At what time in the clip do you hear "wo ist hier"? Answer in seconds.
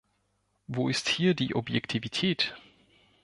0.65-1.35